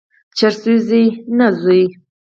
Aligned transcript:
چرسي 0.37 0.75
زوی، 0.87 1.05
نه 1.37 1.47
زوی. 1.61 1.83